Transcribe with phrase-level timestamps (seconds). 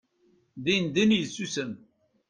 [0.63, 1.71] Dindin yessusem.